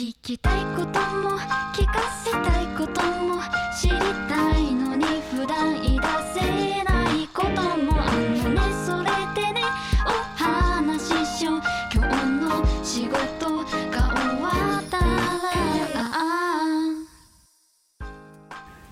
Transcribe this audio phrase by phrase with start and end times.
[0.00, 1.36] 聞きたいことも
[1.74, 3.42] 聞かせたいことも
[3.78, 3.98] 知り
[4.30, 6.06] たいのに普段言い出
[6.40, 6.40] せ
[6.84, 8.62] ないこともあのね。
[8.86, 9.60] それでね
[10.06, 10.08] お
[10.42, 11.60] 話ししよう。
[11.94, 14.48] 今日の仕事が終わ
[14.80, 15.04] ったら。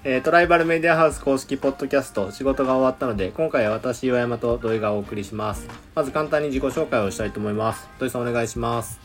[0.04, 5.66] えートライバルメディアハウス公式ポッドキャスト仕事が終わったので今回は私岩山と土井がお送りします。
[5.94, 7.88] まず簡単に自己紹介をしたいと思います。
[7.98, 9.00] 土井さんお願いします。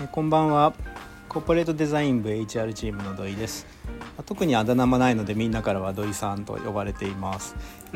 [0.00, 0.72] えーこんばんは
[1.28, 3.66] コーポレートデザイン部 HR チームの土井です。
[4.24, 7.54] 特にあだ名もないのでみんなからは土井さんと呼ばれています、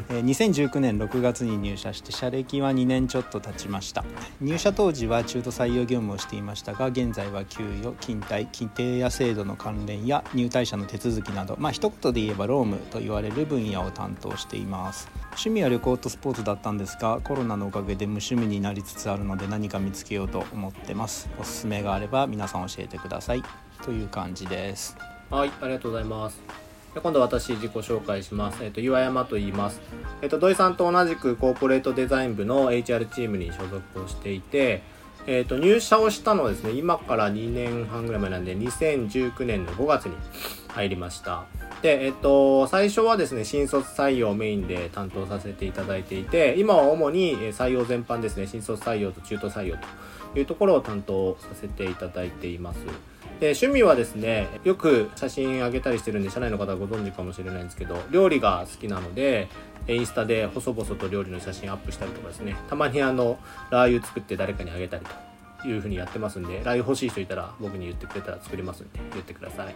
[0.08, 4.04] え2019年6月に入社して社歴は2年ちょっと経ちました。
[4.40, 15.10] 入社当時は中途採用業務をしていましたが現在は給与勤怠規定や制度の関連や入隊者の手続きなどまあ一言で言えば労務と言われる分野を担当しています。
[15.32, 21.28] 趣味は旅行とスポーツだったんですがコロナのおかげで無趣味になりつつあるので何か見つけようと思ってます。
[21.38, 23.42] おすすめがあれば皆さん教えてください。
[23.82, 24.96] という感じです。
[25.30, 26.61] はいありがとうございます。
[27.00, 28.62] 今度私自己紹介します。
[28.62, 29.80] えっ、と、岩山と言います。
[30.20, 34.82] えっ、と、土井さんと同じくコーポレートデザイン部の HR チームに所属をしていて、
[35.26, 40.16] えっ、と、入社をしたのはですね、今から2年半ぐらい前なんで、2019年の5月に
[40.68, 41.44] 入りました。
[41.80, 49.76] で、えっ、と、最初はですね、新卒採用メインで担当させていただいていて、今は主に採用全般ですね、新卒採用と中途採用
[50.34, 52.80] というところを担当させていただいています。
[53.42, 59.48] で趣味はですねよく写真あげたりしてるんで社内の方はご存知かもしれないんですけど料理が好きなので
[59.88, 62.54] インスタで細々と料理の写真アップしたりとかですね。
[62.70, 63.40] たまにあの
[63.70, 65.04] ラー油作って誰かにあげたり
[65.60, 69.74] というふうにやってますんでラー油欲しい人いたら僕に言ってくれたら作りますんで言ってください。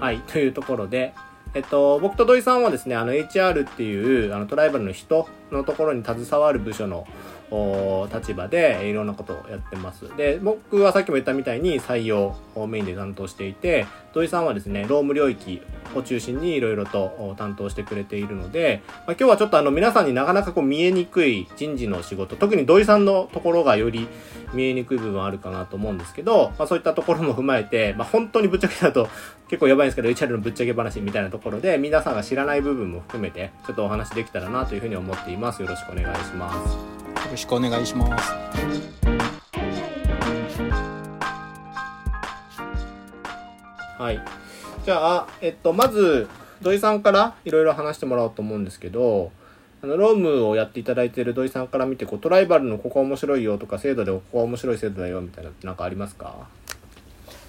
[0.00, 1.14] はいというところで
[1.52, 7.06] えっと、僕と土井さんはですね、あの HR っていうあのトライバルの人のところに携わる部署の
[7.50, 10.04] お立場でいろんなことをやってます。
[10.16, 15.60] で、僕はさっきも言ったみたいに採用をメインで担当していて、土井さんはですね、労務領域
[15.94, 24.08] を中心にいろいろとお担当してくれているので、まあ、今日はちょっとあの皆さんになかなかこう見えにくい人事の仕事、特に土井さんのところがより
[24.52, 29.08] 見えにくい部分あるかなと思うんですけど、まあ、そういったところも踏まえて、まあ、本当にぶっちゃけだと
[29.48, 35.62] 結構やばいんですけど、HR のぶっちゃけ話みたいなところで、皆さんが知らない部分も含めて、ちょっとお話できたらなというふうに思っています。
[35.62, 37.00] よろしくお願いします。
[37.30, 38.32] よろしくお願いします
[43.98, 44.20] はい。
[44.84, 46.28] じゃあ、えっと、まず、
[46.62, 49.30] 土井さんからいろいろ話してもらおうと思うんですけど、
[49.82, 56.48] あの、ロームをやっていただいている土井さんから見て、こう、トライバルのここ面白いよとか、制度でここは面白い制度だよみたいなってなんかありますか？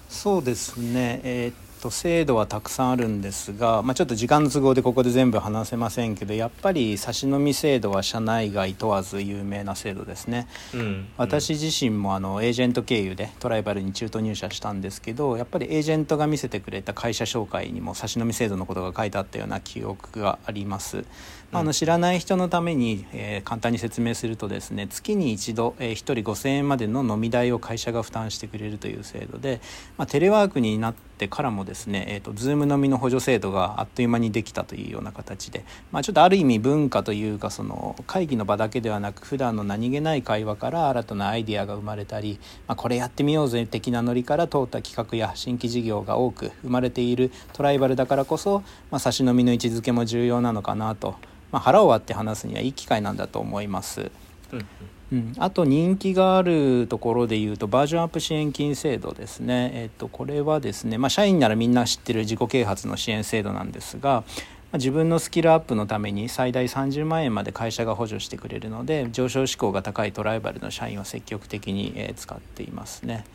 [0.08, 1.20] そうですね。
[1.24, 10.46] えーっと制度はたくさんあるんですが、まあ、ちょっと時間の都合でここで全部話せませんけどやっぱり差し飲み制度は社内外問わず有名な制度ですね。
[10.74, 11.08] うん。
[11.16, 21.04] 私自身もあのエージェント経由でトライバルに中途入社したんですけどやっぱりエージェントが見せてくれた会社紹介にも差し飲み制度のことが書いてあったような記憶があります。
[21.50, 29.60] まああの知らない人のために、えー簡単に説明するとですね月に一度、えー、1人5,000円までの飲み代を会社が負担してくれるという制度で、
[29.98, 51.16] まあ、テレワークになってからもですね、えー、と Zoom 飲みの補助制度があっという間にできたというような形で、まあ、ちょっとある意味文化というかその会議の場だけではなく普段の何気ない会話から新たなアイデアが生まれたり、まあ、これやってみようぜ的なノリから通った企画や新規事業が多く生まれているトライバルだからこそ、まあ、差し飲みの位置づけも重要なのかなと、
[51.50, 54.10] まあ、腹を割って話すにはいい機会なんだと思います。
[54.52, 54.66] うん。
[55.12, 64.24] うん、あと人気があるところでいうとバージョンアップ支援金制度ですね、えっと、これはですね、まあ、社員ならみんな知ってる自己啓発の支援制度なんですが、ま
[64.72, 73.26] あ自分のスキルアップのために最大30万円まで会社が補助してくれるので上昇志向が高いトライバルの社員は積極的に使っていますね。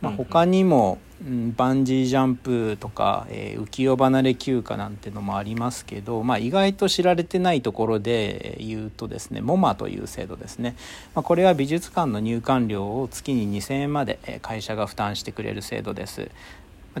[0.00, 10.76] まあ、他にも、うん、バンジージャンプとか、えー浮世離れ休暇なんてのもありますけど、まあ、意外と知られてないところでえー言うとですね MoMA という制度ですね、
[11.14, 16.30] まあ、これは美術館の入館料を月に2000円までえー会社が負担してくれる制度です。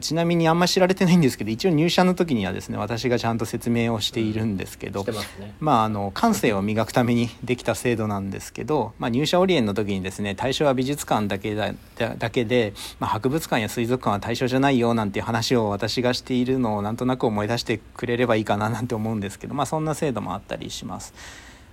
[0.00, 5.54] ちなみにあんま知られてないんですけど一応入社の時にはですね私がちゃんと説明をしているんですけど、してますね。
[5.60, 21.14] まあ、あの感性を磨くためにできた制度なんですけど、まあ、入社オリエンの時にですね対象は美術館だけだだだけで、まあ、博物館や水族館は対象じゃないよなんていう話を私がしているのをなんとなく思い出してくれればいいかななんて思うんですけど、まあ、そんな制度もあったりします。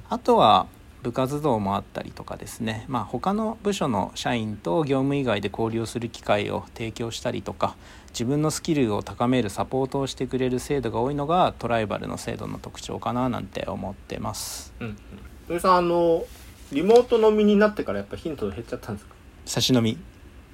[0.10, 0.68] あとは
[1.04, 7.76] 部活動もあったりとかですね、まあ、他の部署の社員と業務以外で交流する機会を提供したりとか
[8.18, 14.98] 自分のスキルを高めるサポートをしてくれる制度が多いのがトライバルの制度の特徴かななんて思ってますうん。
[15.48, 15.60] うん。
[15.60, 16.26] さん、あの、
[16.72, 19.14] リモート飲みになってからやっぱヒント減っちゃったんですか？
[19.46, 20.00] 差し飲み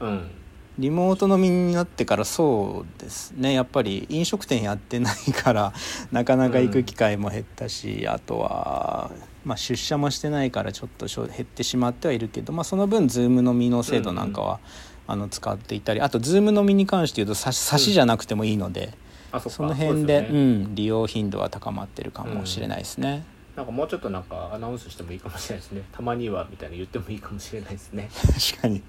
[0.02, 0.30] うん。
[0.78, 5.72] リモート飲みになってからそうですねやっぱり飲食店やってないから
[6.12, 9.12] なかなか行く機会も減ったし、あとは、
[9.46, 14.60] まあ、出社もしてないからちょっとしょ減ってしまってはいるけど、まあ、その分 Zoom 飲みの制度なんかは、
[15.08, 18.94] あの使っていたりあと Zoom 飲みに関して言うと差しじゃなくてもいいので、
[19.32, 19.58] あそっか。
[19.58, 20.28] その辺でね。
[20.32, 23.26] うん、利用頻度は高まってるかもしれないですね。
[23.56, 25.84] なんかもうちょっとなんかアナウンスしてもいいかもしれないですね。
[25.92, 28.10] たまにはみたいな言ってもいいかもしれないですね、
[28.50, 28.76] 確かに。
[28.78, 28.84] うん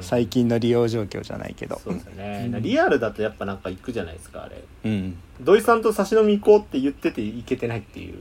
[0.00, 1.80] 最近の利用状況じゃないけど。
[1.82, 2.62] そうですよね、うん。
[2.62, 4.62] リアルだとやっぱなんか行くじゃないですかあれ。
[4.84, 8.14] うん、土井さんと差し飲み行こうって言ってて行けてないっていう。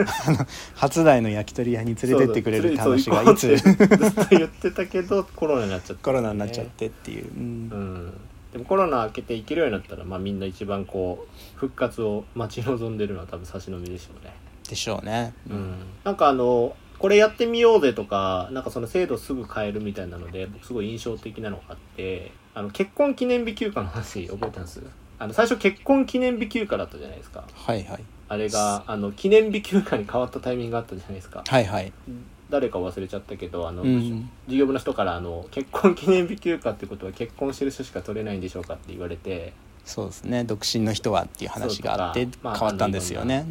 [0.74, 3.56] 初台の焼き鳥屋に連れてってくれるって話がいつ？
[3.56, 7.42] ずっと言ってたけどコロナになっちゃって、コロナになっちゃってっていう、うん。
[7.42, 7.44] う
[7.76, 8.12] ん。
[8.52, 14.32] でもコロナ明けて行けるようになったらまあみんな一番こう復活を待ち望んでるのは多分差し飲みでしょうね。
[14.68, 15.34] でしょうね。
[15.48, 15.74] うん。
[16.04, 24.82] なんかあのこれやってみようぜとかなんかその制度すぐ変えるみたいなので僕すごい印象的なのがあってあの結婚記念日休暇の話覚えてます？
[25.18, 27.44] あの最初結婚記念日休暇だったじゃないですか。
[27.52, 28.04] はいはい。
[28.28, 31.42] あれがあの記念日休暇に変わったタイミングがあったじゃないですか。
[31.46, 31.92] はいはい。
[32.48, 34.30] 誰か忘れちゃったけどあの、うん。
[34.48, 39.52] 事業部の人からあの結婚記念日休暇ってことは結婚してる人しか取れないんでしょうかって言われて
[39.84, 40.44] そうですね。
[40.44, 43.46] 独身の人はっていう話があって変わったんですよね。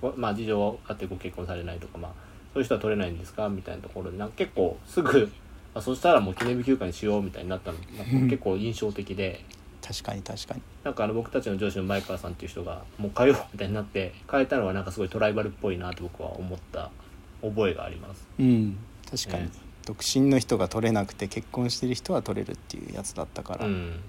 [0.00, 2.12] まあうんまあ事情があってご結婚されないとかまあ
[2.54, 3.48] そういう人は取れないんですか？
[3.50, 5.30] みたいなところでなんか結構すぐ
[5.74, 7.78] あそしたらもう記念日休暇にしようみたいになったの
[8.28, 9.44] 結構印象的で。
[9.86, 10.62] 確かに確かに。
[10.82, 16.90] なんかあの僕たちの上司の前川さんっていう人がもう変えようみたいになって変えたのはなんかすごいトライバルっぽいなと僕は思った
[17.42, 18.26] 覚えがあります。
[18.38, 18.78] うん
[19.10, 19.50] 確かに、ね
[19.86, 24.00] 独身の人が取れなくて結婚してる人は取れるっていうやつだったから、うんうん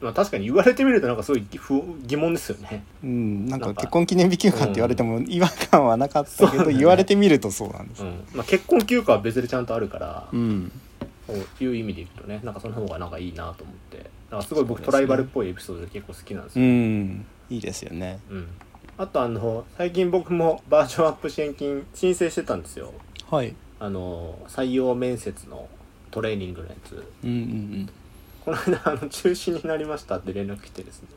[0.00, 2.84] まあ、確かに言われてみるとなんかすごい不疑問ですよね。
[3.02, 3.74] なんなんかか。
[3.74, 6.78] 結婚記念日休暇って言われても違和感はなかったけど、そうだね。
[6.78, 8.04] 言われてみるとそうなんです。
[8.04, 8.24] うん。
[8.32, 10.72] まあ、結婚休暇は別でちゃんとあるから、うん。
[11.26, 14.10] そういう意味でいくとねなんかその方がなんかいいなと思って。
[14.30, 17.26] なんかすごい僕ねトライバルっぽいエピソードで結構好きなんですうよ、ん。
[17.50, 18.20] いいですよね。
[18.30, 18.48] うん。
[18.96, 22.92] あとあの最近僕もバージョンアップ支援金申請してたんですよ。
[23.30, 23.54] はい。
[23.80, 25.68] あの採用面接の
[26.10, 27.06] トレーニングのやつ。
[27.24, 27.90] うんうんうん。
[28.48, 31.08] この間あの中止になりましたって連絡来てですね。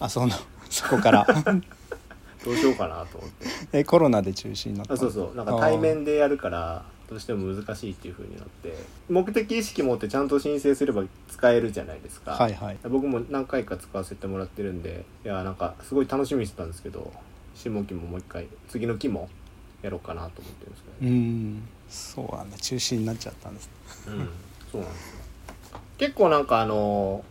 [0.00, 0.32] あその。
[0.68, 1.24] そこから。
[2.44, 3.46] どうしようかなと思って。
[3.72, 5.36] えコロナで中止になったあそうそう。
[5.36, 8.74] なんか対面でやるからどうしても難しいっていう風になって。
[9.08, 12.32] 目的意識持ってちゃんと申請すれば使えるじゃないですか。
[12.32, 12.78] はいはい。
[12.82, 17.12] 僕も何回か使わせてもらってるんでいやなんかすごい楽しみにしてたんですけど
[17.54, 19.28] 下期ももう一回次の期も
[19.82, 21.10] やろうかなと思ってるんですけど。
[21.10, 21.68] ねうん。
[21.88, 22.58] そうなんだ。
[22.58, 23.70] 中止になっちゃったんです
[24.08, 24.28] うん。
[24.72, 25.23] そうなんですよ
[25.98, 27.24] 結構なんかあの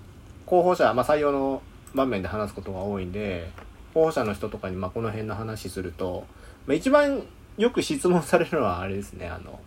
[0.46, 1.62] 候補者、まあ、採用の
[1.94, 3.50] 場面で話すことが多いんで
[3.94, 6.26] 候補者の人とかにまあこの辺の話すると、
[6.66, 7.24] まあ、一番
[7.58, 9.60] よく質問されるのはあれですねあの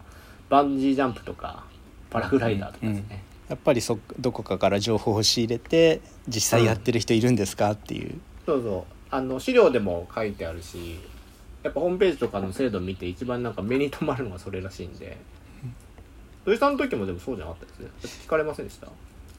[0.48, 1.64] バンジージャンプとか
[2.10, 8.96] パラグライダーとかですね、やっぱりそどこかから情報を仕入れて実際やってる人いるんですかっていう、そうそう。
[9.10, 10.98] あの資料でも書いてあるし
[11.62, 15.16] やっぱホームページとかの制度見て一番なんか目に留まるのがそれらしいんで
[16.46, 17.88] 土井さんの時もでもそうじゃなかったですね。
[18.24, 18.86] 聞かれませんでした？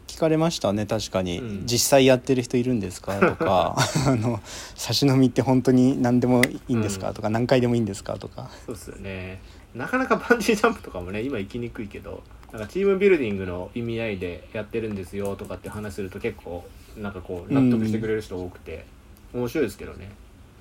[0.07, 1.65] 聞かれましたね確かに、うん。
[1.65, 3.19] 実際やってる人いるんですか？
[3.19, 3.75] とか
[4.05, 4.39] あの
[4.75, 7.13] 差し飲みって本当に何でもいいんですか、うん。
[7.13, 8.17] とか何回でもいいんですか？
[8.17, 8.49] とか。
[8.65, 9.41] そうですよね。
[9.73, 16.65] なかなかバンジージャンプとかもね今行きにくいけどなんかチームビルディングの意味合いでやってるんですよとかって話すると結構
[16.97, 18.85] なんかこう納得してくれる人多くて、
[19.33, 20.11] 面白いですけどね、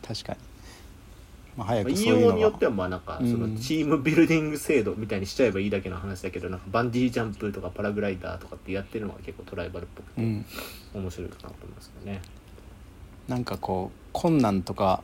[0.07, 0.39] 確かに、
[1.57, 2.35] まあ、早まあ、くそういうのが。
[2.35, 3.31] によってはまあなんかうん。
[3.31, 10.45] そのチームビルディング制度みたいにしちゃえばいいだけの話だけどなんかバンジージャンプとかパラグライダーとかってやってるのが結構トライバルっぽくてうん、
[10.95, 12.23] 面白いかなと思いますけどね、
[13.29, 15.03] なんかこう困難とか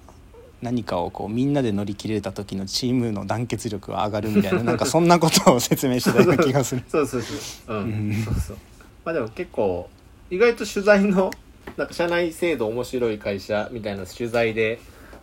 [0.63, 6.85] 何かをこうみんなで乗り切れた時のチームの団結力が上がるみたいな なんかそんなことを説明してたような気がする。
[6.89, 7.35] そうそうそ
[7.73, 7.77] う。
[7.77, 8.25] うん、うん。
[8.25, 8.57] そうそう。
[9.05, 9.91] まあでも結構
[10.31, 11.33] 意外と取材の
[11.77, 14.79] なんか社内制度面白い会社みたいな取材で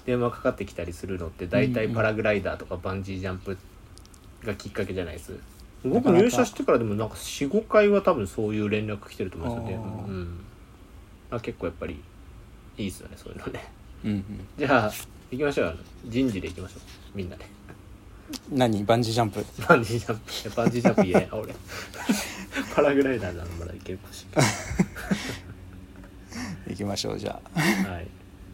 [0.05, 3.57] 電話かかってきたりするのって大体パラグライダーとかバンジージャンプ
[4.43, 5.33] がきっかけじゃないです？
[5.83, 10.39] 僕入社してからでもなんか45回は多分そういう連絡来てると思うんですよねうん。
[11.31, 12.01] あ結構やっぱり
[12.77, 13.63] いいっすよねそういうのね。
[14.03, 14.25] うんうん。
[14.57, 14.91] じゃあ
[15.31, 15.77] 行きましょう。
[16.05, 16.81] 人事で行きましょう。
[17.17, 17.45] みんなで。
[18.51, 18.83] 何？
[18.83, 19.45] バンジージャンプ？
[19.67, 20.17] バンジージャン
[20.49, 20.55] プ。
[20.55, 21.53] バンジージャンプ言えない 俺。
[22.75, 24.51] パラグライダーならまだいけるかもしれない。
[26.69, 27.59] 行きましょうじゃあ。
[27.59, 28.07] はい、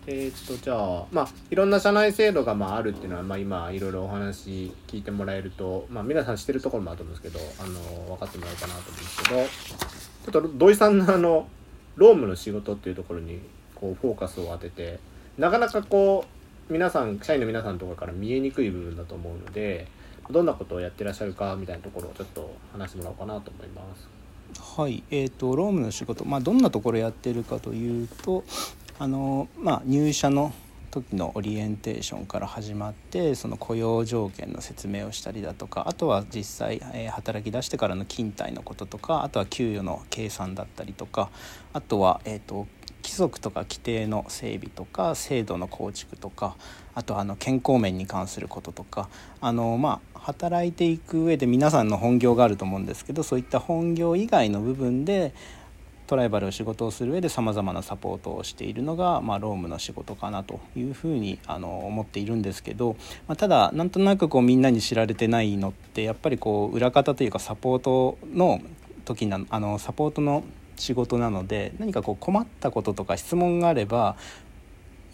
[0.08, 7.80] えーっとじゃあまあいろんな社内制度がまああるっていうのは、まあ、今いろいろお話聞いてもらえると、まあ、皆さん知ってるところもあると思うんですけどあの
[8.16, 11.48] 分かってもらえるかなと思うんですけどちょっと土井さんのあの
[11.96, 13.40] 労務の仕事っていうところに
[13.74, 15.00] こうフォーカスを当てて
[15.38, 16.26] なかなかこ
[16.70, 19.88] う皆さん社員の皆さんとかから見えにくい部分だと思うので
[20.30, 24.25] どんなことをやってらっしゃるかみたいなところをちょっと話してもらおうかなと思います。
[24.60, 28.44] はい、えー、とロームの仕事、まあ、どんなところやってるかというと
[29.00, 30.54] あの、まあ、入社の
[30.92, 41.30] 時のオリエンテーションから始まってその雇用条件の説明をしたりだとかあとは実際、えー働き出してからの勤怠のこととかあとは給与の計算だったりとか
[41.74, 42.68] あとは、えー、と
[43.04, 46.56] 規則とか規定の整備とか制度の構築とか
[46.96, 49.10] あとあの健康面に関することとか
[49.42, 55.34] あの、まあ、働いていく上で皆さんの本業があると思うんですけどそういった本業以外の部分で
[56.08, 62.96] トライバルを仕事をする上でさまざまなサポートをしているのが、まあ、ロームの仕事かなというふうにあの思っているんですけど、
[63.28, 68.62] まあ、ただなんとなくこうみんなに知られてないのってやっぱりこう裏方というかサポートの
[69.06, 70.44] 時なあのサポートの
[70.78, 74.18] 仕事なので何かこう困ったこととか質問があれば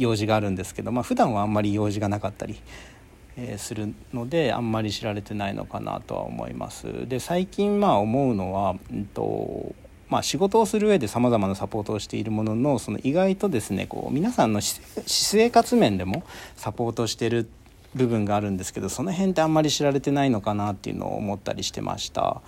[0.01, 2.59] 用事があるんですけど、まあ普段はあんまり用事がなかったり。
[3.37, 7.07] えーするのであんまり知られてないのかなとは思います。
[7.07, 9.73] で最近まあ思うのは、うんと
[10.09, 16.23] まあ、仕事をする上でさまざまなサポートをしているもののその意外とですねこう皆さんの私生活面でも
[16.57, 17.49] サポートしてる
[17.95, 22.41] 部分があるんですけどその辺ってあんまり知られてないのかなっていうのを思ったりしてました。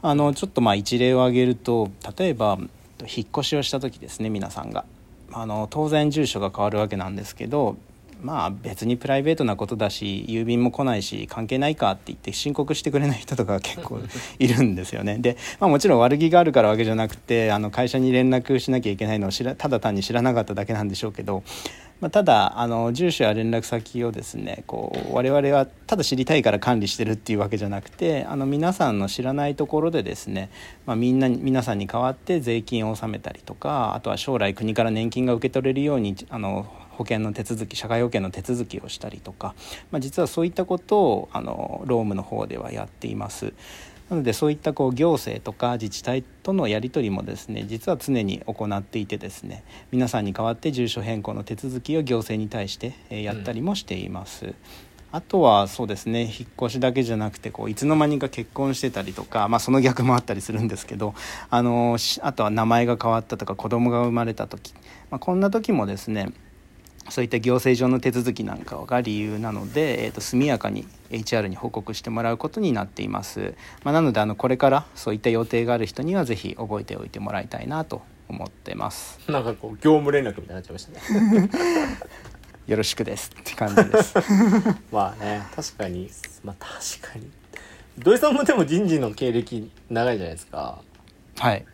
[0.00, 2.58] あのちょっとまあ一例を挙げると例えば
[3.00, 4.84] 引っ越しをした時ですね皆さんが
[5.36, 7.76] あの当然住所が変わるわけなんですけど
[8.24, 14.00] まあ別にプライベートなことだし郵便も来ないし関係ないかって言って申告してくれない人とかが結構
[14.40, 15.18] いるんですよね。
[15.18, 21.42] で、まあ、もちろん悪気があるからわけじゃなくてあの会社に連絡しなきゃいけないのを知らただ単に知らなかっただけなんでしょうけど、
[22.00, 30.48] まあ、ただあの住所や連絡先をですねこう我々はただ知りたいから管理してるっていうわけじゃなくてあの皆さんの知らないところでですね、
[30.86, 39.54] まあ、みんなに皆さんに代わって税金を納めたりとかあとは将来国から年金が受け取れるようにあの保険の手続き社会保険の手続きをしたりとか、
[39.90, 43.52] まあ、実はそういったことをあのロームの方ではやっています。
[44.10, 54.54] なのでそういったこう行政とか自治体とのやり取りもですね実は常に行っていてですね皆さんに代わって住所変更の手続きを行政に対してやったりもしています。
[55.14, 61.14] あとはそうですね引っ越しだけじゃなくてこういつの間にか結婚してたりとか、まあ、その逆もあったりするんですけど
[61.50, 64.74] あのあとは名前が変わったとか子供が生まれた時、
[65.12, 66.32] まあ、こんな時もですね
[67.10, 79.20] そういった行政上の手続きなんかが理由なので、えー、と速やかに HR に報告してもらうことになっています、まあ、なのであのこれからそういった予定がある人にはぜひ覚えておいてもらいたいなと思ってます。
[79.30, 81.50] なんかこう業務連絡みたいになっちゃいましたね。
[82.66, 84.14] よろしくですって感じです。
[84.90, 86.10] まあね確かに。
[86.42, 87.30] まあ確かに。
[87.98, 90.80] 土井さんもでも人事の経歴長いじゃないですか。
[91.38, 91.66] はい。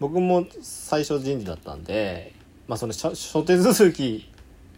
[0.00, 2.34] 僕も最初人事だったんで
[2.66, 4.28] まあその諸諸手続き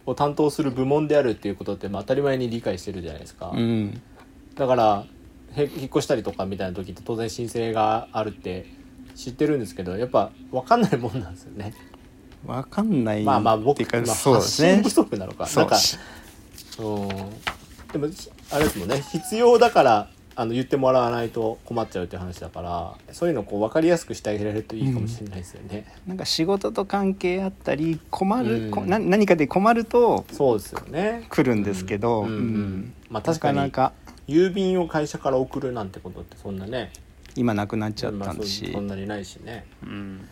[0.07, 4.01] を担当する部門であるっていうことってまあ当たり前に理解してるじゃないですか、うん。
[4.55, 5.05] だから
[5.55, 8.65] へ引っ越したりとかみたいな時って当然申請があるって
[9.15, 11.73] 知ってるんですけどやっぱ分かんないもんなんですよね。
[12.45, 15.45] わかんないまあまあ僕、かまあ、発信不足なのか。
[15.47, 15.81] そうんなか
[16.79, 17.07] うん。
[17.91, 18.13] でも
[18.51, 19.01] あれですもんね。
[19.11, 28.71] 必要だからあの言ってもらわないと困っちゃうって話だからそういうのをこう分かりやすくしてあげられるといいかもしれないですよね、なんか仕事と関係あったり困る、うん。
[28.71, 31.25] こな何かで困るとそうですよね。
[31.29, 32.93] 来るんですけど、うんうんうん。
[33.09, 33.93] まあ確かになかなか。
[34.27, 36.91] 郵便を会社から送るなんてことってそんなね
[37.35, 39.65] 今なくなっちゃったまあそんなにないしね。
[39.81, 40.27] うん。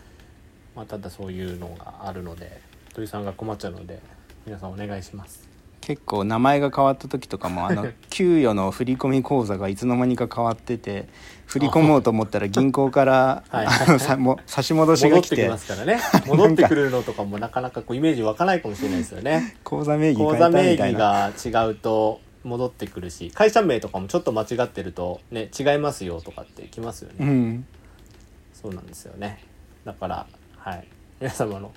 [0.75, 2.61] まあただそういうのがあるので
[2.93, 3.99] 鳥さんが困っちゃうので
[4.45, 5.44] 皆さんお願いします
[5.85, 11.07] 結構名前が変わった時とかもあの給与の振込口座がいつの間にか変わってて
[11.45, 13.67] 振り込もうと思ったら銀行からはい。
[13.67, 15.99] あのさも差し戻し戻ってきが来てますからね。
[16.25, 19.57] 戻ってくるのとかもなかなかこうイメージ湧かないかもしれないですよね。
[19.63, 27.65] 口座名義口座名義なが違うと戻ってくるし会社名とかもちょっと間違ってるとね違いますよとかってきますよね、うん。
[28.59, 29.43] そうなんですよね。
[29.85, 30.25] だから
[30.57, 30.87] はい。
[31.19, 31.71] 皆様の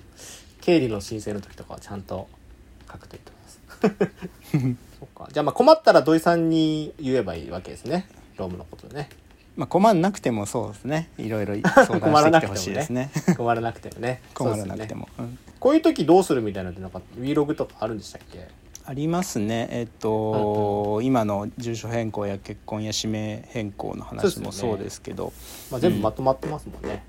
[0.61, 2.27] 経理の申請の時とかはちゃんと
[2.91, 3.38] 書くといいと思います
[4.99, 5.29] そうか。
[5.31, 8.07] じゃあまあ困ったら土井さんに言えばいいわけですね。
[8.37, 9.09] ロームのことでね。
[9.55, 11.09] まあ困んなくてもそうですね。
[11.17, 13.11] いろいろ相談してきてほしいですね。
[13.35, 14.21] 困らなくてもね。
[14.33, 15.37] 困らなくても、うん。
[15.59, 18.47] こういう時どうするみたいなのってなんか Vlog とかあるんでしたっけ？
[18.85, 19.67] ありますね。
[19.71, 25.31] えっと、今の住所変更や結婚や氏名変更の話もそうですけど。
[25.69, 27.03] まあ、全部まとまってますもんね、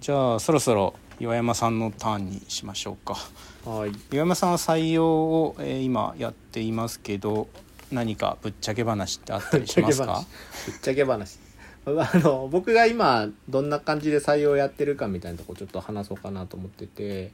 [0.00, 3.16] じゃあそろそろ岩山さんのターンにしましょうか。
[3.64, 3.92] はい。
[4.10, 7.48] 岩山さんは採用を、えー今やっていますけど
[7.90, 10.24] 何かぶっちゃけ話ってあったりしますか？
[10.66, 11.38] ぶっちゃけ話。
[11.84, 17.32] あの僕が今どんな感じで採用やってるかみたいなとこちょっと話そうかなと思ってて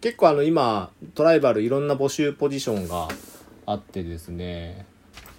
[0.00, 3.08] 結構あの今トライバルいろんな募集ポジションが
[3.66, 4.86] あってですね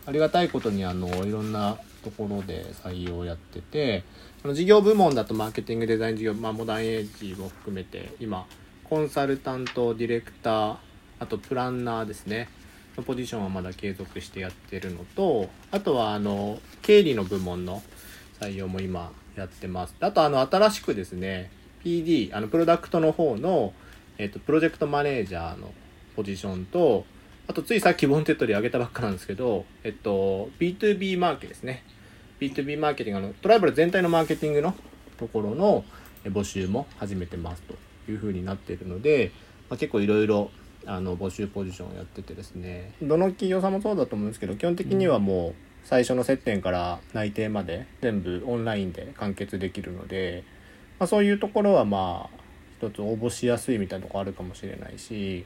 [0.05, 4.03] ありがたいことにあのいろんなところで採用やってて
[4.41, 8.45] その事業部門だとマーケティングデザイン事業、まあ、モダンエイジも含めて今
[8.83, 10.75] コンサルタントディレクター
[11.19, 12.49] あとプランナーですね。
[12.97, 17.81] のポジションはまだ継続してやってるのとあとはあの経理の部門の
[18.39, 19.95] 採用も今やってます。
[19.99, 21.49] あとあの新しくですね
[21.83, 23.73] PD あのプロダクトの方の、
[24.17, 25.73] えっと、プロジェクトマネージャーの
[26.15, 27.05] ポジションと
[27.47, 31.83] あとついさっきウォンテッドで上げたばっかなんですけど、えっと、B2B マーケですね。
[32.39, 34.73] B2B マーケティングのトライバル全体のマーケティングの
[35.17, 35.83] ところの
[36.25, 37.75] 募集も始めてますと
[38.11, 39.31] いうふうになっているので、
[39.69, 40.51] まあ、結構いろいろ
[40.85, 42.93] あの募集ポジションをやっててですね。
[43.01, 50.43] どの企業さんもそうだと思うんですけど基本的にはもう最初の接点から内定まで全部オンラインで完結できるので、
[50.99, 52.43] まあ、そういうところはまあ
[52.79, 55.45] 一つ応募しやすいみたいなとこあるかもしれないし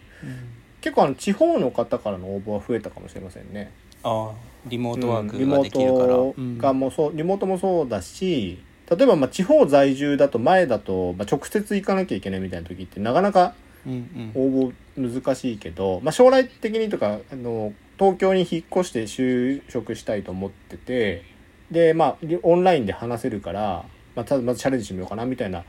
[0.81, 3.71] 結構あの地方の方からの応募は増えたかもしれませんね。
[4.03, 4.31] ああ
[4.67, 13.53] リモートワーうんリモクができるから、ートがもうそうリモートもそうだし例えばまあ地方在住だと前だと、まあ、直接行かなきゃいけないみたいな時ってなかなか
[13.85, 21.23] うんうん応募難しいけど、まあ、将来的にとかあの東京に引っ越して就職したいと思ってて
[21.71, 25.63] でまあリオンラインで話せるから、まあ、ただまずチャレンジしてみようかなみたいな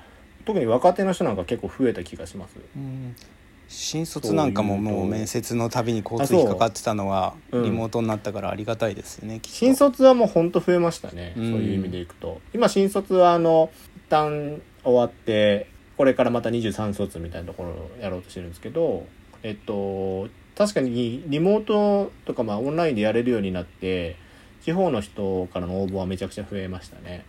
[0.45, 2.57] 特に若手の人なんか結構増えた気がします。
[2.77, 3.15] うん
[3.69, 9.57] 新卒なんかももう面接のたびに交通費かかってたのはリモートになったからありがたいですよね、きっと。
[9.57, 11.51] 新卒はもうほんと増えましたね、うん。
[11.53, 12.41] そういう意味でいくと。
[12.55, 19.05] 今新卒はあの一旦終わってこれからまた23卒みたいなところをやろうとしてるんですけど
[19.43, 24.17] えっと確かにリモートとかまあオンラインでやれるようになって
[24.63, 27.25] 地方の人からの応募はめちゃくちゃ増えましたね。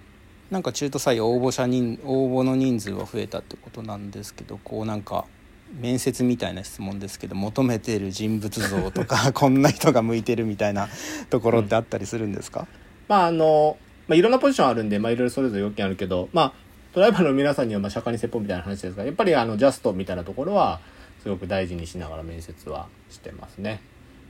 [0.49, 5.25] なんか中途採用応募者人応募の人数は増えたってことなんですけどこうなんか
[5.73, 10.87] 面接みたいな質問ですけど求めている人物像とか こんな人が向いてるみたいな
[11.29, 12.67] ところってあったりするんですか、
[13.07, 16.53] まああの、まあ、いろんなポジションあるんで、まあ、いろいろそれぞれ要件あるけど、まあ、
[16.93, 20.79] ドライバーの皆さんには、まあ、釈迦に説法みたいな話ですが、やっぱり、あの、ジャストみたいなところは、
[21.21, 23.81] すごく大事にしながら面接はしてますね。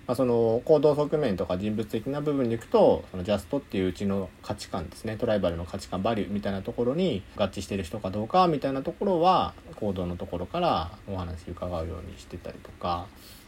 [0.09, 13.05] まあ、その、行動側面とか人物的な部分でいくと、そのジャストっていううちの価値観ですね、トライバルの価値観、バリューみたいなところに合致してる人かどうかみたいなところは、行動のところからお話伺うようにしてたりとか、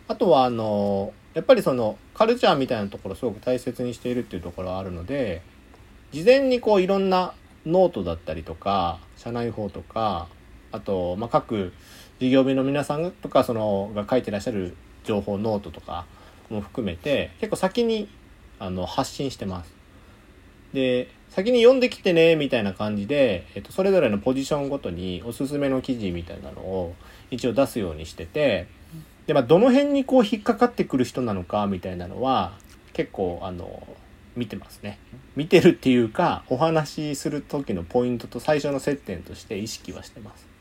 [0.07, 5.41] あとはあのやっぱりそのカルチャーみたいなところすごく大切にしているっていうところはあるので
[6.11, 7.33] 事前にこういろんな
[7.65, 10.27] ノートだったりとか社内報とか
[10.71, 11.71] あと、ま、各
[12.19, 16.05] 事業部の皆さんとかそのが書いてらっしゃる情報ノートとか
[16.51, 18.09] も含めて結構先に
[18.59, 19.73] あの発信してます。
[20.73, 26.95] で先に読んできてねみたいな感じで、えっと、それぞれのポジションごとにおすすめの記事みたいなのを
[27.29, 28.67] 一応出すようにしてて
[29.27, 32.53] で、まあ、どの辺にこう引っかかってくる人なのかみたいなのは
[32.93, 33.87] 結構あの
[34.35, 34.99] 見てますね
[35.35, 40.51] 見てるっていうかお話しする時のポイントと最初の接点として意識はしてます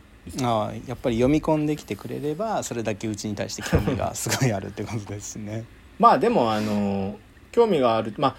[0.45, 5.65] ああやっぱり読み込んできてくれればそれだけうちに対して興味がすごいあるってことですね。
[6.01, 7.17] まあでもあの
[7.53, 8.37] 興味があるまあ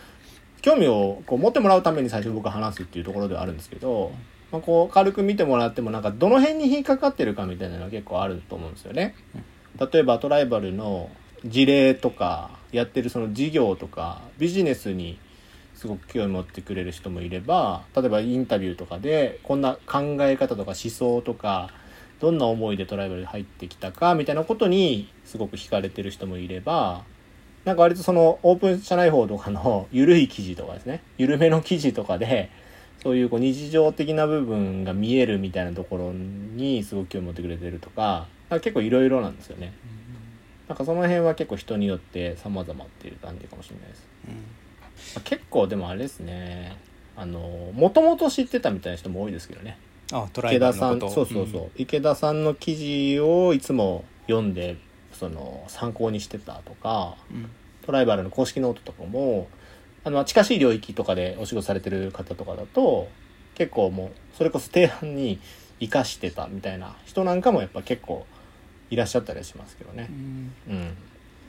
[0.61, 4.11] 興味をこう持ってもらうために最初僕は話すっていうところではあるんですけど、
[4.51, 9.15] まあ、こう軽く見てもらってもなんかどの辺に引っかかってるかみたいなのは結構あると思うんですよね。
[9.79, 11.09] 例えばトライバルの
[11.45, 15.17] 事例とかやってるその事業とかビジネスに
[15.75, 21.71] すごく興味持ってくれる人もいれば例えばインタビューとかでこんな考え方とか思想とか
[22.19, 27.03] どんな思いでトライバルに入ってきたかみたいなことにすごく惹かれてる人もいれば
[27.65, 31.03] なんか割とそのオープン社内法とかの 緩い記事とかですね。
[31.17, 32.49] 緩めの記事とかで
[33.03, 39.73] そういうこう日常的な部分が見えるみたいなところにすごく興味持ってくれてるとかか結構いろいろなんですよね。
[40.67, 44.07] なんかその辺は結構人によって様々っていう感じかもしれないです。
[45.15, 46.77] まあ結構でもあれですね。
[47.17, 49.77] あのもともと知ってたみたいな人も多いですけどね。
[50.11, 54.77] あトライ池田さんそうそうそう、池田さんの記事をいつも読んで
[55.21, 57.49] その参考にしてたとかうん
[57.85, 59.47] トライバルの公式ノートとかも
[60.03, 63.07] あの近しい領域とかでお仕事されてる方とかだと
[63.55, 65.39] 結構もうそれこそ提案に
[65.79, 68.25] 生かしてたみたいな人なんかもやっぱ結構
[68.91, 70.13] いらっしゃったりしますけどねう。
[70.13, 70.97] んうん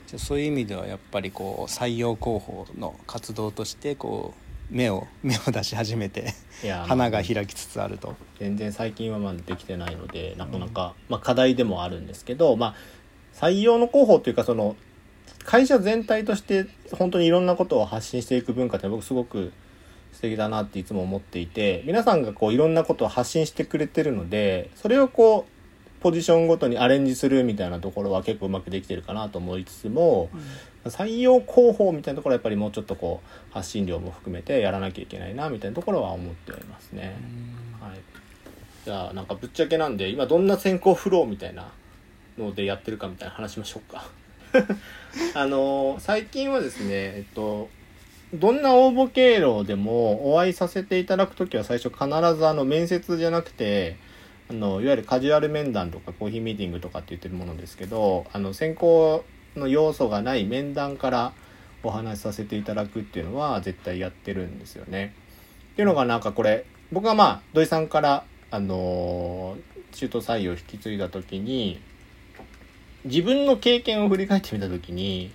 [0.07, 4.33] じゃあそういう意味ではやっぱりこう採用広報の活動としてこ
[4.71, 6.33] う目を 目を出し始めて
[6.87, 8.15] 花が開きつつあると。
[8.39, 12.75] 全然最近はまだできてないのでなかなか、まあ、課題でもあるんですけど、まあ、
[13.33, 14.75] 採用の広報というかその
[15.45, 19.51] 会社全体として本当にいろんなことを発信していく文化って僕すごく
[20.13, 25.53] 素敵だなっていつも思っていて皆さんがこういろんなことを発信してくれてるのでそれをこう
[26.01, 30.29] ポジションごとにアレンジするみたいなところは結構うまくできてるかなと思いつつも、
[30.83, 37.15] 採用広報みたいなところはやっぱりもうちょっとこう発信量も含めてやらなきゃいけないなみたいなところは思っておりますね。
[37.79, 37.99] はい、
[38.83, 41.71] じゃあなんかぶっちゃけなんで今どんな選考フローみたいな
[42.37, 44.05] のでやってるかみたいな話しましょうか。
[45.33, 47.69] あの最近はですねえっと
[48.33, 53.97] どんな応募経路でもお会いさせていただく時は最初必ずあの面接じゃなくて
[54.49, 59.23] あのいわゆるカジュアル面談とかコーヒーミーティングとかって言ってるものですけどあの選考
[59.55, 61.33] の要素がない面談から
[61.83, 65.13] お話しさせていただくっていうのは絶対やってるんですよね。
[65.73, 69.57] っていうのがなんかこれ僕はまあ土井さんからあの
[69.91, 71.81] 中途採用を引き継いだ時に
[73.05, 75.31] 自分の経験を振り返ってみた時に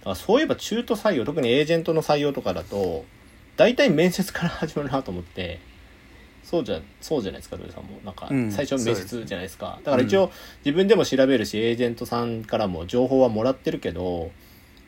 [0.00, 3.04] だからそういえば中途採用特にエージェントの採用とかだと
[3.56, 5.60] 大体面接から始まるなと思って
[6.42, 8.00] そうじゃそうじゃないですか土井さんも。
[8.04, 10.32] なんかうん最初面そうです接じゃないですか、だから一応
[10.64, 14.30] 自分でも調べるしエージェントさんからも情報はもらってるけど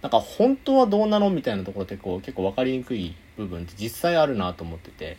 [0.01, 5.16] なんか本当はどうなのみたいなところってこう結構分かりにくい部分って実際あるなと思ってて。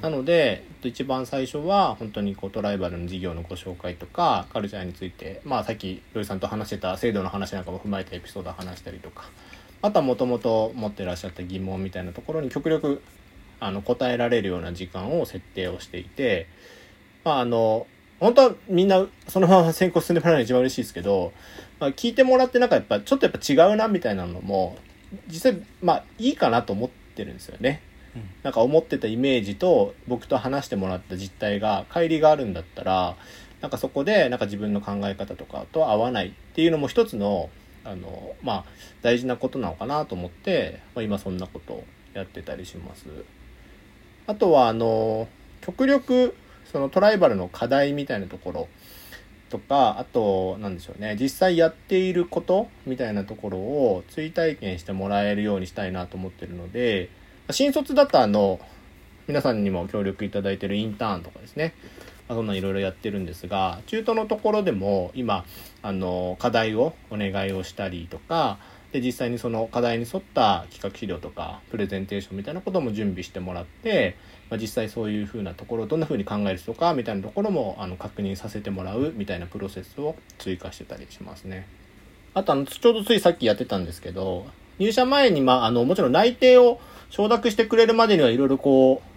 [0.00, 9.24] なのでえっと一番最初は本当にこうトライバルの事業のご紹介とかカルチャーについてまあさっき土井さんと話してた制度の話なんかも踏まえたエピソードを話したりとか
[9.82, 13.02] あとはもともと持ってらっしゃった疑問みたいなところに極力
[13.60, 16.46] あの答えられるような時間を設定をしていて
[17.22, 17.86] まああの
[18.18, 21.32] 本当はみんなそのまま選考進んでもらうのが一番嬉しいですけど、
[21.78, 24.78] まあ、聞いてもらってなんかやっぱちょっとやっぱ違うなみたいなのも
[25.28, 27.82] 実際まあいいかなと思ってるんですよね。
[28.42, 33.16] なんか思ってたイメージと僕と話してもらった実態が乖離があるんだったら
[33.60, 37.50] なんかそこでなんか自分の考え方とかと合わないっていうのも一つの
[37.84, 38.64] あのまあ
[39.02, 43.06] 大事なことなのかなと思って、まあ、今そんなことをやってたりします。
[44.26, 45.28] あとはあの
[45.60, 46.34] 極力
[46.70, 48.68] そのトライバルの課題みたいなところ
[49.50, 57.10] とかあと何でしょうね実際やっていることみたいなところを追体験してもらえるようにしたいなと思ってるので
[57.50, 58.60] 新卒だとあの
[59.26, 61.74] 皆さんにも協力いただいてるインターンとかですね、
[62.28, 65.44] ま、そんないろいろやってるんですが中途のところでも今
[65.82, 68.58] あの課題をお願いをしたりとか
[68.92, 74.16] で実際にその課題に沿った企画資料とかプレゼンテーションみたいなことも準備してもらって、
[74.50, 81.66] まあ、実際そういうふうなところをどんなふうに考える人かみたいなところもあの確認させてもらうみたいなプロセスを追加してたりしますね。
[82.34, 84.46] あとあのちょうどついさっきやってたんですけど
[84.78, 89.10] 入社前にまああのもちろん内定を承諾してくれるまでにはいろいろこう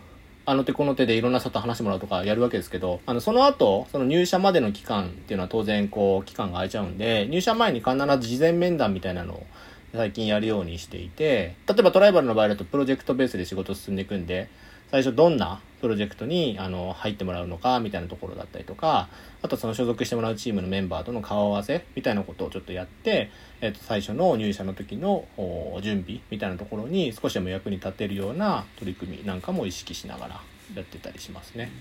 [0.45, 9.45] あの手この手でいろんな人と話してもらうとかやるわけですけど、あの、その後、その入社までの期間っていうのは当然こう、期間が空いちゃうんで、入社前に必ず事前面談みたいなのを
[9.93, 14.49] 最近やるようにしていて、例えばトライバルの場合だとプロジェクトベースで仕事進んでいくんで、
[14.93, 19.09] 最初どんなプロジェクトにあの入ってもらうのかみたいなところだったりとか、
[19.41, 30.41] あとその所属してもらうチームのメンバーとの顔合わせみたいなことをちょっとやって、えっと最初の入社の時のお準備みたいなところに少しでも役に立てるような取り組みなんかも意識しながら
[30.75, 31.71] やってたりしますね。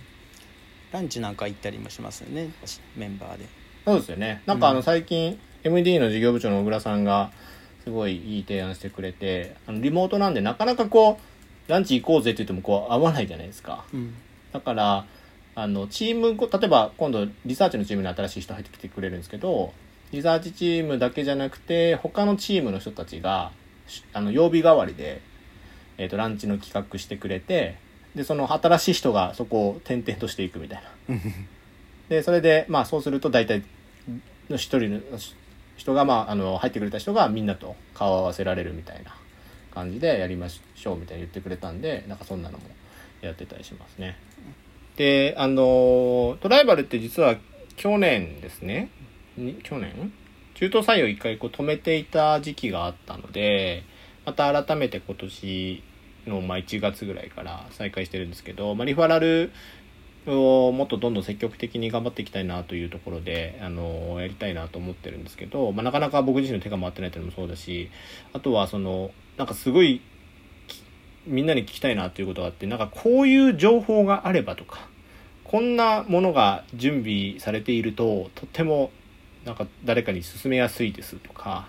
[0.91, 2.49] ランチなんか行ったりもしますよね
[2.97, 3.45] メンバーで
[3.85, 4.43] そうですよね。
[4.47, 7.31] なんかあのうん最近 MD の事業部長の小倉さんが
[7.85, 11.32] すごいいい提案してくれて、あのリモートなんでなかなかこう
[11.69, 13.85] ランチ行こうぜって言ってもこう合わないじゃないですか。
[13.93, 14.15] うん
[14.53, 15.07] だから
[15.55, 19.73] あのチームご例えば今度リサーチのチームに新しい人入ってきてくれるんですけど
[20.13, 23.51] リサーチチームだけじゃなくて他のチームの人たちが
[23.87, 25.21] しあの曜日代わりで、
[25.99, 27.77] えー、とランチの企画してくれて
[28.15, 31.17] でその新しい人がそこを転々としていくみたいな。
[32.09, 33.63] でそれでまあそうすると大体
[34.51, 35.01] の一人の
[35.77, 39.17] 人が、まあ、あの入ってくれた人がみんなと顔を合わせられるみたいな
[39.73, 42.65] 感じでやりましょうみたいに言ってくれたんでなんかそんなのも
[43.21, 44.17] やってたりしますね。
[44.97, 47.37] であのトライバルって実は
[47.77, 48.91] 去年ですね。
[49.63, 50.13] 去年？
[50.55, 53.85] 中途採用一回こう止めていた時期があったので
[54.25, 55.83] また改めて今年
[56.27, 59.51] のま1月ぐらいから再開してるんですけど、まあ、リファラル
[60.27, 67.91] をもっとどんどん積極的に頑張っていきたいなというところで、あのやりたいなと思ってるんですけど、まあ、なかなか僕自身の手が回ってないというのもそうだし
[68.33, 70.01] あとはそのなんかすごい
[70.67, 70.83] き
[71.27, 74.89] みんなに聞きたいなということがあってなんかこういう情報があればとか
[75.45, 78.91] こんなものが準備されているととっても
[79.45, 81.67] なんか誰かに勧めやすいですとか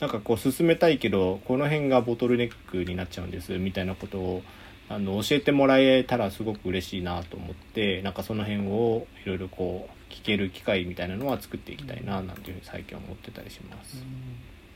[0.00, 4.42] なんかこう進めたいけどこの辺がボトルネックになっちゃうんですみたいなことを
[4.88, 14.04] あの教えてもらえたらすごく嬉しいなと思ってなんかその辺をいろいろこう聞ける機会みたいなのは作っていきたいななんていうふうに最近は思ってたりします。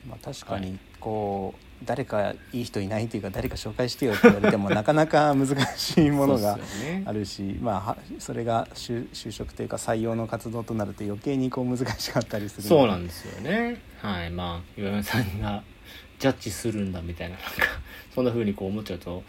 [0.09, 6.59] まあ、確かにこう、誰かいい人いないというか誰か紹介してよって言われてもなかなか難しいものが
[7.05, 12.69] あるし、まあはそれが就就職というか採用の活動となると余計にこう難しかったりする。
[12.69, 13.81] そうなんですよね。
[14.03, 14.31] はい。
[14.31, 15.63] まあ岩山さんが
[16.19, 17.53] ジャッジするんだみたいななんか
[18.15, 19.23] そんな風にこう思っちゃうと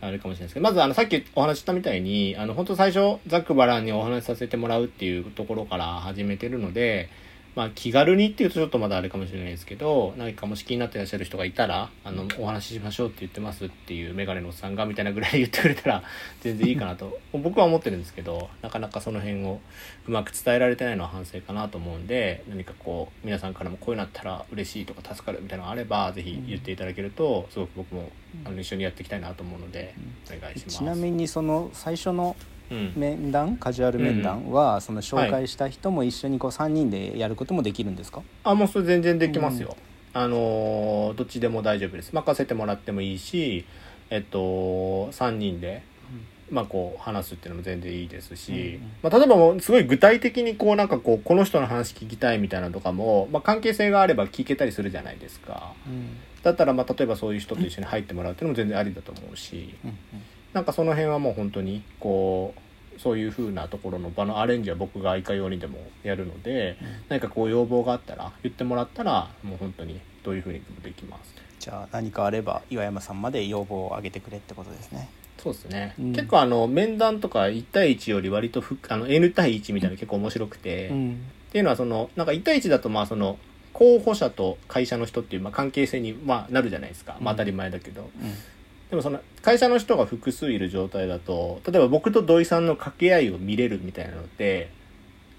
[0.00, 7.08] あれかもしれないですけどまずあのさっきお話ししたみたいにあの本当最初ザックバランにお話しさせてもらうっていうところから始めてるので
[7.54, 16.02] まあ気軽にっていうとちょっとまだあれかもしれないですけど何かもし気になってらっしゃる人がいたらあのお話ししましょうって言ってますっていうメガネのおっさんがみたいなぐらい言ってくれたら
[16.40, 17.18] 全然いいかなと。
[17.32, 19.60] 僕は思ってるんですけどなかなかその辺を
[20.06, 28.10] うまく伝えられてないのは反省かなと思うんで何かこう皆さんからもこういうのあったら嬉しいとか助かるみたいなのがあればぜひ言っていただけるとすごく僕も
[28.44, 29.94] あの一緒にやっていきたいなと思うので
[30.26, 30.78] お願いします。
[30.78, 32.36] ちなみにその最初の
[32.70, 32.92] うん。
[32.96, 39.76] 面談カジュアル面談はその紹介した人も一緒にこう3人でやることもできるんですか、あもうそれ全然できますよ、
[40.14, 42.12] あのーどっちでも大丈夫です。
[42.12, 43.64] 任せてもらってもいいし
[44.10, 44.38] えっと
[45.12, 45.82] 3人で
[46.50, 48.92] まあこう話すっていうのも全然いいですし、うんうん。
[49.02, 55.74] まあ、例えばもうすごい具体的にこうなんかこうこの人の話聞きたいみたいなのとかも、まあ、関係性があれば聞けたりするじゃないですか。
[56.42, 59.74] だったらまあ例えばそういう人と一緒に入ってもらうっていうのも全然ありだと思うし。
[59.84, 59.98] うん
[60.52, 66.76] なんかその辺はもう本当にこうそういう風なところの場のアレンジは僕がいかようにでもやるので、
[67.08, 71.34] 何かこう要望があったら言ってもらったらもう本当にどういう風にでもできます。
[71.58, 75.08] じゃあ何かあれば岩山さんまで要望を上げてくれってことですね。
[75.38, 76.12] そうですね、うん。
[76.12, 81.20] 結構あの面談とか1対1より割とふあの N 対1みたいなの結構面白くて、っん。
[81.52, 83.38] ていうのはそのなんか1対1だとまあその
[83.72, 88.10] 候補者と会社の人っていうまあ関係性にまあなるじゃないですか、まあ、当たり前だけど、
[88.90, 94.70] でもその会社の人が複数いる状態だと例えば僕と土井さんの掛け合いを見れるみたいなのって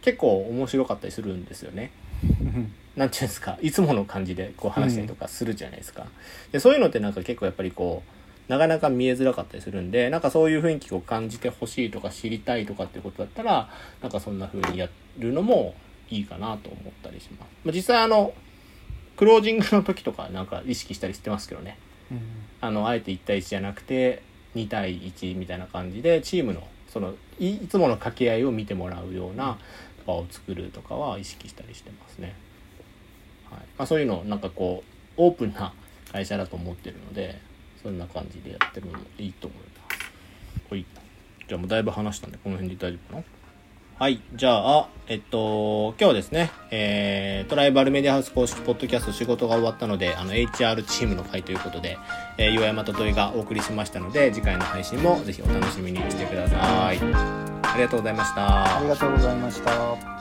[0.02, 1.92] 結構面白かったりするんですよね。
[2.24, 6.08] うんなんていうんですかいつもの感じでこう話したりとかするじゃないですか。
[6.52, 13.70] でそういうのってなんか結構やっぱりこうなかなか見えづらかったりするんでなんかそういう雰囲気を感じてほしいとか知りたいとかっていうことだったら
[14.02, 15.76] なんかそんな風にやるのも
[16.10, 17.50] いいかなと思ったりします。
[17.64, 18.34] まあ、実際あの
[19.16, 21.78] クロージングの時とかなんか意識したりしてますけどね。
[22.12, 22.22] うん
[22.62, 24.22] あのあえて1対1じゃなくて
[24.56, 29.58] 2対1みたいな感じでチームのそのいいつもの掛け合いを見てもらうような
[30.06, 32.36] 場を作るとかは意識したりしてますね。
[33.50, 33.60] はい。
[33.78, 35.74] まあ、そういうのをなんかこうオープンな
[36.12, 37.40] 会社だと思ってるので
[37.82, 40.74] そんな感じでやってるのもいいと思います。
[40.74, 40.86] はい。
[41.48, 43.24] じゃあもうだいぶ話したんでこの辺で大丈夫かな？
[44.00, 44.22] はい。
[44.34, 51.98] じゃあ、えっと、今日はですね、えー、トライバルメディアハウス公式ポッドキャスト仕事が終わったので、あの、HR チームの会ということで、
[52.38, 56.98] えー、岩山ととえがお送りしましたので、次回の配信もぜひお楽しみにしてください。
[56.98, 58.88] ありがとうございましたあり。
[58.88, 60.19] がとうございました